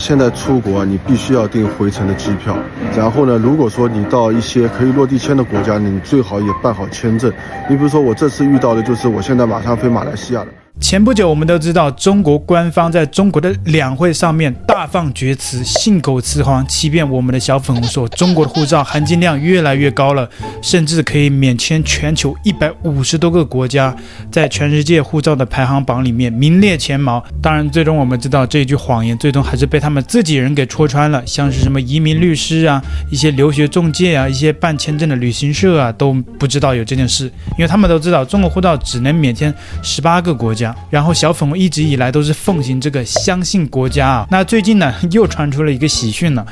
[0.00, 2.56] 现在出国，你必须要订回程的机票。
[2.96, 7.30] 然后呢，如果说你到一些可以落地签的国家，你最好也办好签证。
[7.68, 10.48] 你比如说，我这次遇到的就是我现在马上飞马来西亚了。
[10.80, 20.28] 前不久，我们都知道，中国官方在中国的两会上面大放厥词，信口雌黄，欺骗我们的小粉红，说中国的护照含金量越来越高了，
[20.62, 23.94] 甚至可以免签全球一百五十多个国家，
[24.32, 27.22] 在全世界护照的排行榜里面名列前茅。
[27.40, 31.22] 当然，最终我们知道这一句谎言，最终还是被他们自己人给戳穿了。
[31.26, 37.26] 像是什么移民律师啊，一些留学中介啊，一些办签证的旅行社啊，都不知道有这件事，
[37.56, 40.69] 因为他们都知道中国护照只能免签十八个国家。
[40.88, 46.44] 然后小粉红一直以来都是奉行这个相信国家啊，那最近呢 又传出了一个喜讯呢，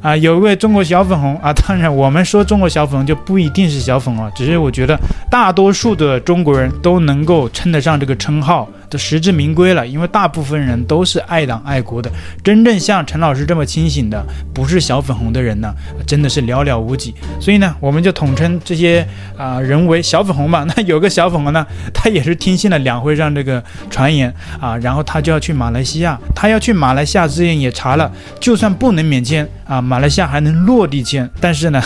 [0.00, 4.98] 啊，有一位中国小粉红啊，当然我们说中国小粉红就不一定是小粉红，只是我觉得
[5.30, 8.68] 大多数的中国人都能够称得上这个称号。
[8.92, 12.12] 都实至名归了，因为大部分人都是爱党爱国的。
[12.44, 15.72] 真正像陈老师这么清醒的，不是小粉红的人呢，
[16.06, 17.14] 真的是寥寥无几。
[17.40, 19.06] 所以呢，我们就统称这些
[19.38, 20.66] 啊、人为小粉红吧。
[20.76, 24.30] 那有个小粉红呢，他也是听信了两会上这个传言
[24.60, 26.18] 啊，然后他就要去马来西亚。
[26.34, 31.26] 他要去马来西亚之前也查了，就算不能免签啊，马来西亚还能落地签。
[31.40, 31.80] 但是呢。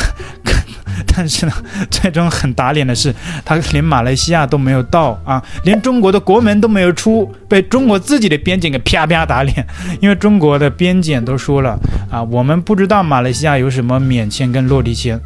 [1.16, 1.52] 但是呢，
[1.90, 3.14] 最终很打脸的是，
[3.44, 9.66] 他连马来西亚都没有到啊，连中国的国门都没有出，被中国自己的边检给啪啪打脸。
[10.00, 11.78] 因为中国的边检都说了
[12.10, 15.18] 啊，我们不知道马来西亚有什么免签跟落地签，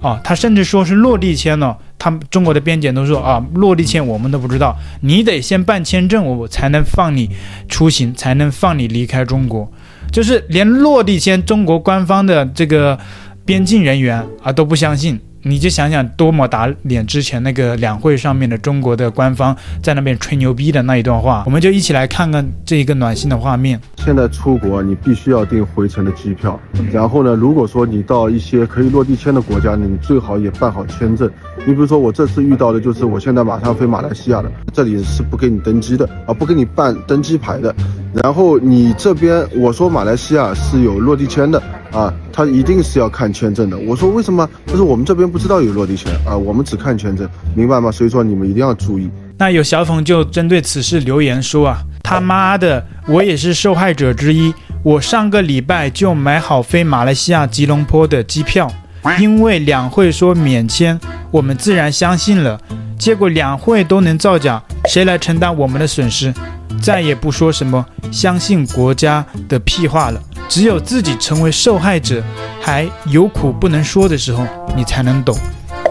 [0.00, 7.30] 哦，他甚至说是落地签呢，他们中国的边检都说啊，落地签我们都不知道，你得先办签证，我才能放你
[7.68, 9.70] 出行，才能放你离开中国，
[10.12, 12.98] 就是连落地签，中国官方的这个
[13.44, 15.18] 边境人员啊都不相信。
[15.48, 17.06] 你就想想多么打脸！
[17.06, 23.80] 之前那个两会上面的中国的官方在那边吹牛逼的那一段话，我们就一起来看看这一个暖心的画面。
[24.08, 26.58] 现在出国，你必须要订回程的机票。
[26.90, 31.30] 然后呢，如果说你到一些可以落地签的国家呢，你最好也办好签证。
[31.66, 37.74] 你比如说，我这次遇到的就是我现在马上飞马来西亚的，这里是不给你登机的啊，不给你办登机牌的。
[38.14, 43.76] 然后你这边我说马来西亚是有落地签的啊，他一定是要看签证的。
[43.76, 44.48] 我说为什么？
[44.68, 47.92] 就是我们这边不知道有落地签啊，我们只看签证，明白吗？
[47.92, 49.10] 所以说你们一定要注意。
[49.36, 54.54] 那有小粉就针对此事留言说啊，他妈的，我也是受害者之一。
[54.82, 58.72] 我上个礼拜就买好飞马来西亚吉隆坡的机票，
[59.18, 60.98] 因为两会说免签，
[61.30, 62.58] 我们自然相信了。
[62.98, 66.32] 结果两会都能造假，谁来承担我们的损失？
[66.80, 70.18] 再也不说什么相信国家的屁话了。
[70.48, 72.22] 只有自己成为受害者，
[72.62, 75.36] 还有苦不能说的时候，你才能懂。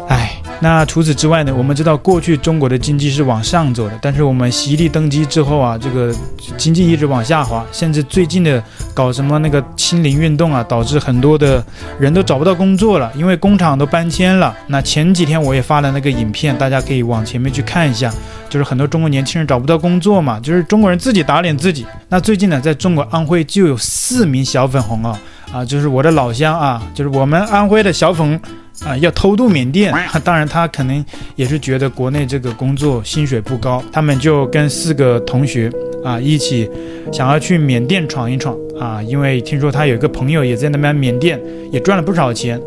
[0.10, 0.37] 唉。
[0.60, 1.54] 那除此之外呢？
[1.56, 6.12] 我们知道过去中国的经济是往上走的，但是我们习近平登基之后啊，这个
[6.58, 8.64] 经济一直往下滑，甚至最近的
[8.94, 11.64] 搞什么那个清零运动啊，导致很多的
[12.00, 14.56] 人都找不到工作了，因为工厂都搬迁了。
[14.68, 18.12] 那前几天我也发了那个影片，大家可以往前面去看一下，
[18.50, 21.86] 就是很多中国年轻人找不到工作嘛，就是中国人自己打脸自己。
[22.10, 25.20] 那最近呢，在中国安徽就有四名小粉红啊，
[25.52, 28.40] 啊，就是我的老乡啊，就是我们安徽的小冯。
[28.86, 29.92] 啊，要偷渡缅甸，
[30.24, 31.04] 当然他可能
[31.36, 35.68] 也是觉得国内这个工作薪水不高，他们就跟四个同学
[36.06, 36.70] 啊一起
[37.12, 41.42] 想要去缅甸闯一闯啊，因为听说他有一个朋友也在那边缅甸
[41.72, 42.62] 也赚了不少钱，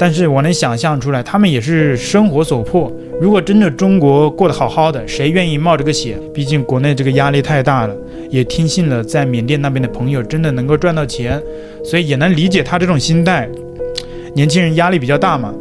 [0.00, 2.90] 但是我能想象出来，他们也是生活所迫。
[3.20, 6.18] 如果真的中国过得好好的，谁愿意冒这个险？
[6.32, 7.94] 毕竟国内这个压力太大了，
[8.30, 11.38] 也听信了在缅甸那边的朋友真的能够赚到钱，
[11.84, 13.46] 所以也能理解他这种心态。
[14.34, 15.52] 年轻人压力比较大嘛，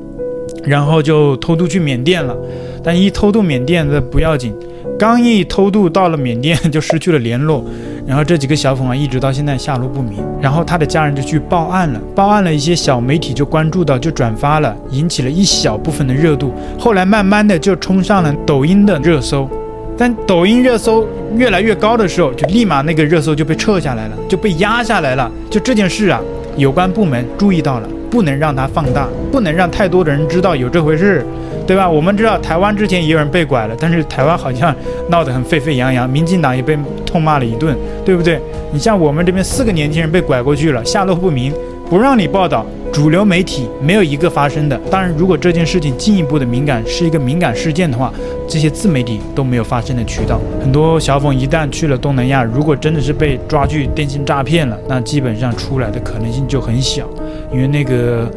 [0.63, 2.33] 然后就偷渡去缅甸了。
[2.81, 4.53] 但一偷渡缅甸的不要紧，
[4.97, 7.65] 刚一偷渡到了缅甸就失去了联络。
[8.05, 10.23] 然后这几个小粉啊，一直到现在下落不明。
[10.41, 16.53] 然后他的家人就去报案了，报案了一些小媒体就关注到，就转发了，引起了一小部分的热度。
[16.79, 19.49] 后来慢慢的就冲上了抖音的热搜。
[19.97, 21.05] 但抖音热搜
[21.35, 25.29] 越来越高的时候，就立马那个热搜就被撤下来了，就被压下来了。
[25.49, 26.19] 就这件事啊，
[26.55, 27.89] 有关部门注意到了。
[28.09, 31.23] 不能让它放大，不能让太多的人知道有这回事，
[31.69, 31.87] 对吧？
[31.87, 34.75] 我们知道台湾之前也有人被拐了，但是台湾好像
[35.07, 36.75] 闹得很沸沸扬扬，民进党也被
[37.05, 38.41] 痛骂了一顿，对不对？
[38.73, 41.53] 你像我们这边四个年轻人被拐过去了，下落不明，
[41.87, 42.65] 不让你报道。
[42.91, 44.75] 主流媒体没有一个发声的。
[44.89, 48.11] 当然，如果这件事情进一步的敏感是一个敏感事件的话，
[48.47, 50.41] 这些自媒体都没有发声的渠道。
[50.59, 57.07] 很多小粉一旦去了东南亚，如果真的是被抓去电信诈骗了，那基本上出来的可能性就很小，
[57.53, 58.27] 因为那个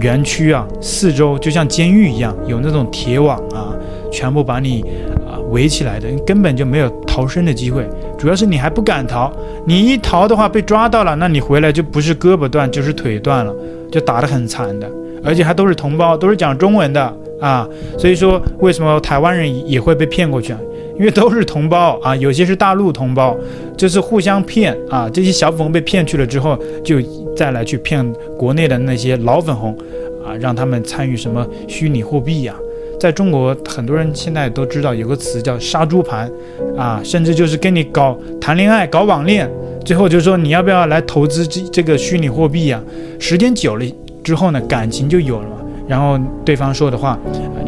[0.00, 3.74] 园区啊，四周就像监狱一样，有那种铁网啊，
[4.10, 4.82] 全部把你
[5.26, 7.88] 啊围起来的，根本就没有逃生的机会。
[8.16, 9.32] 主要是你还不敢逃，
[9.64, 13.54] 你一逃的话被抓到了，那你回来就不是胳膊断就是腿断了，
[13.90, 14.90] 就打得很惨的，
[15.24, 17.68] 而且还都是同胞，都是讲中文的啊。
[17.96, 20.58] 所以说，为什么台湾人也会被骗过去啊？
[20.98, 23.36] 因为都是同胞啊，有些是大陆同胞，
[23.76, 25.08] 就是互相骗啊。
[25.08, 26.96] 这些小粉红被骗去了之后，就
[27.36, 28.04] 再来去骗
[28.36, 29.76] 国内的那些老粉红
[30.24, 32.54] 啊，让他们参与什么虚拟货币呀。
[32.98, 36.28] 在中国，很多人现在都知道有个词叫杀猪盘
[36.76, 39.48] 啊，甚至就是跟你搞谈恋爱、搞网恋，
[39.84, 42.82] 最后就说你要不要来投资这这个虚拟货币呀？
[43.20, 43.84] 时间久了
[44.24, 45.56] 之后呢，感情就有了嘛。
[45.86, 47.16] 然后对方说的话，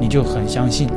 [0.01, 0.89] 你就很相信。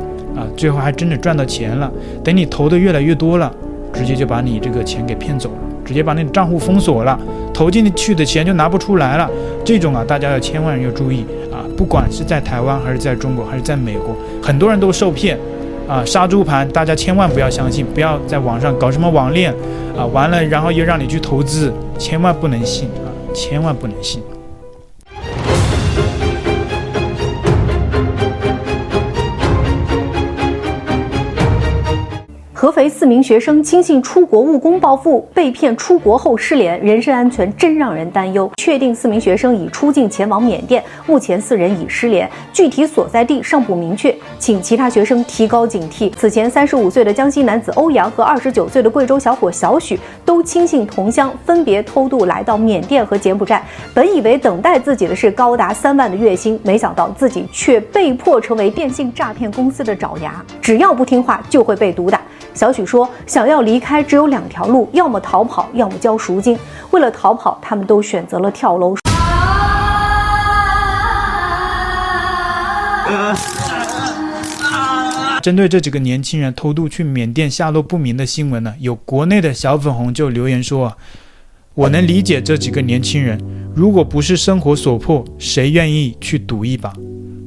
[0.56, 1.90] 最后还真的赚到钱了。
[2.22, 3.52] 等你投的越来越多了，
[3.92, 7.18] 直接就把你这个钱给骗走了，直接把你账户封锁了，
[7.52, 9.30] 投进去的钱就拿不出来了。
[9.64, 11.64] 这种啊，大家要千万要注意啊！
[11.76, 15.38] 不管是在台湾还是在中国还是在美国，很多人都受骗
[15.88, 19.52] 啊，杀猪盘，大家千万不要相信，不要在网上搞什么网恋
[19.96, 24.22] 啊，完了然后又让你去投资，千万不能信啊，千万不能信。
[32.64, 38.50] 合肥四名学生轻信出国务工暴富，被骗出国后失联，人身安全真让人担忧。
[38.56, 46.10] 确定四名学生已出境前往缅甸，目前四人已失联，具体所在地尚不明确，请其他学生提高警惕。
[46.16, 53.62] 此前，三十五岁的江西男子欧阳和二十九岁的贵州小伙小许都轻信同乡，分别偷渡来到缅甸和柬埔寨，
[53.92, 62.18] 本以为等待自己的是高达三万的月薪，没想到自己却被迫成为电信诈骗公司的爪牙，只要不听话就会被毒打。
[62.54, 66.56] 小许说：“想要离开，只有两条路，要么逃跑，要么交赎金。
[66.92, 68.94] 为了逃跑，他们都选择了跳楼。”
[75.42, 80.96] 针对这几个年轻人偷渡去缅甸下落不明的新闻呢，有国内的小粉红就留言说
[81.74, 83.38] ：“我能理解这几个年轻人，
[83.74, 86.92] 如果不是生活所迫，谁愿意去赌一把？”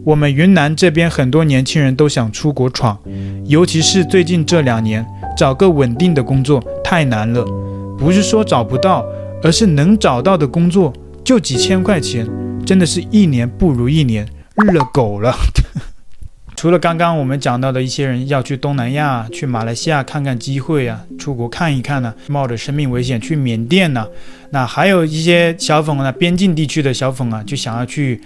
[0.07, 2.98] 我们云南这边很多年轻人都想出国闯，
[3.45, 5.06] 尤其是最近这两年，
[5.36, 7.44] 找个稳定的工作太难了。
[8.00, 9.06] 不是说找不到，
[9.44, 10.94] 而是能找到的工作
[11.25, 12.25] 就几千块钱，
[12.65, 14.25] 真的是一年不如一年，
[14.56, 15.36] 日了狗了。
[16.56, 24.07] 除了刚刚我们讲到的一些人要去东南亚、去马来西亚看看机会啊，出国看一看呢、冒着生命危险去缅甸呢、
[24.51, 28.21] 那还有一些小粉呢，边境地区的小粉啊，就想要去。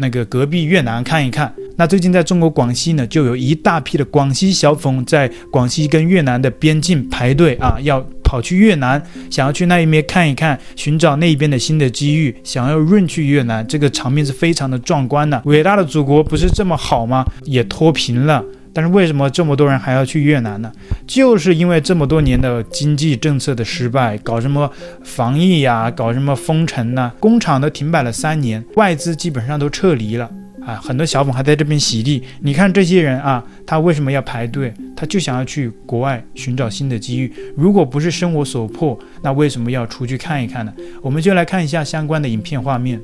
[0.00, 9.00] 那个隔壁越南看一看，那最近在中国广西呢，就有一大批的广西小粉在广西跟越南的边境排队啊，要跑去越南，
[9.30, 15.40] 想要去那一面看一看，寻找那边的新的机遇，想要润去越南，这个场面是非常的壮观的。
[15.44, 17.24] 伟大的祖国不是这么好吗？
[17.44, 18.42] 也脱贫了。
[18.72, 20.70] 但是为什么这么多人还要去越南呢？
[21.06, 24.70] 就是因为这么多年的经济政策的失败，搞什么
[25.02, 30.30] 防疫呀，搞什么封城呐，工厂都停摆了三年，外资基本上都撤离了
[30.64, 32.22] 啊，很多小粉还在这边洗地。
[32.40, 34.72] 你看这些人啊，他为什么要排队？
[34.96, 37.32] 他就想要去国外寻找新的机遇。
[37.56, 40.72] 如果不是生活所迫，那为什么要出去看一看呢？
[41.02, 43.00] 我们就来看一下相关的影片画面。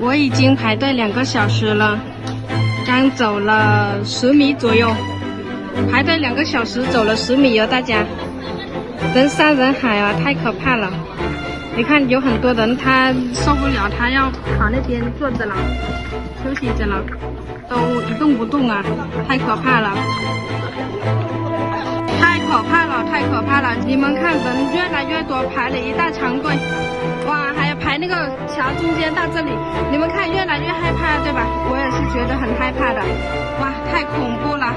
[0.00, 2.00] 我已经排队两个小时了。
[2.88, 4.90] 刚走了十米左右，
[5.92, 8.02] 排队两个小时，走了十米哦，大家，
[9.14, 10.90] 人山人海啊，太可怕了。
[11.76, 15.54] 你看有很多人，他受不了，他要跑那边坐着了，
[16.42, 17.04] 休息着了，
[17.68, 17.76] 都
[18.08, 18.82] 一动不动啊，
[19.28, 19.92] 太可怕了，
[23.18, 23.74] 太可怕了。
[23.84, 26.54] 你们看人越来越多，排了一大长队。
[27.26, 28.14] 哇，还要排那个
[28.46, 29.50] 桥中间到这里，
[29.90, 31.44] 你们看越来越害怕，对吧？
[31.68, 33.00] 我也是觉得很害怕的。
[33.58, 34.72] 哇，太恐怖了。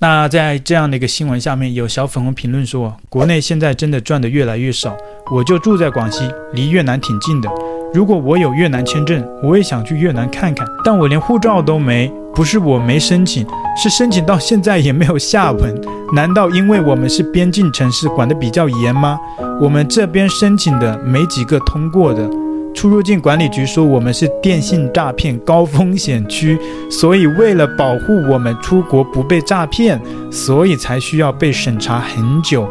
[0.00, 4.94] 那在这样的一个新闻下面，有小粉红评论说，国内现在真的赚的越来越少。
[5.30, 7.48] 我就住在广西，离越南挺近的。
[7.94, 12.12] 如果我有越南签证，我也想去越南看看，但我连护照都没。
[12.34, 13.44] 不是我没申请，
[13.82, 15.74] 是申请到现在也没有下文。
[16.14, 19.18] 难道因为我们是边境城市，管得比较严吗？
[19.60, 22.28] 我们这边申请的没几个通过的。
[22.74, 26.56] 出入境管理局说我们是电信诈骗高风险区，
[26.88, 32.68] 所以为了保护我们出国不被诈骗，所以才需要被审查很久。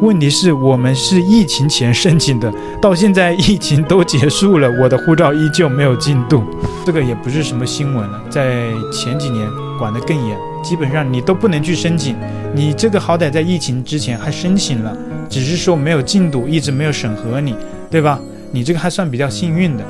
[0.00, 6.44] 问题是我们是疫情前申请的，到现在疫情都结束了，我的护照依旧没有进度。
[6.84, 9.48] 这个也不是什么新闻了，在前几年
[9.78, 12.14] 管得更严，基本上你都不能去申请。
[12.54, 14.96] 你这个好歹在疫情之前还申请了，
[15.28, 17.54] 只是说没有进度，一直没有审核你。
[17.88, 18.18] 对吧？
[18.50, 19.84] 你这个还算比较幸运的，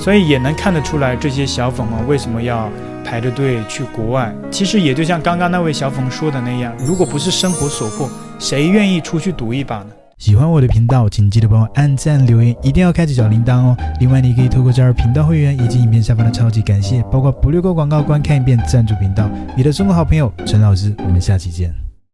[0.00, 2.68] 所以也能看得出来这些小粉红为什么要
[3.04, 4.34] 排着队去国外。
[4.50, 9.90] 其实也就像刚刚那位小粉说的那样，如果不是生活所迫，谁愿意出去赌一把呢？
[10.18, 13.76] 喜欢我的频道，请记得帮我按赞、留言，一定要开启小铃铛哦。
[14.00, 19.30] 另外，你可以透过加入频道会员以及影片下方的超级感谢，包括不略过广告、观看一遍赞助频道。
[19.56, 21.87] 你的中国好朋友陈老师，我们下期见。